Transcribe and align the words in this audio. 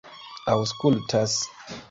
aŭskultas 0.53 1.37